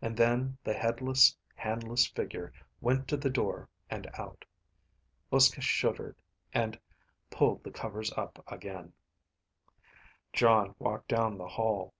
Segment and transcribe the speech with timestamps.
[0.00, 4.46] And then the headless, handless figure went to the door and out.
[5.30, 6.16] Uske shivered
[6.54, 6.80] and
[7.28, 8.94] pulled the covers up again.
[10.32, 11.92] Jon walked down the hall.